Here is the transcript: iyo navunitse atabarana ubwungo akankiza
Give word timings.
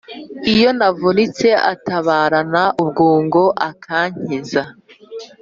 iyo 0.53 0.69
navunitse 0.77 1.47
atabarana 1.71 2.63
ubwungo 2.81 3.43
akankiza 3.69 4.63